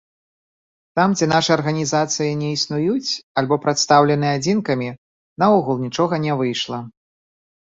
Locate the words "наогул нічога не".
5.45-6.33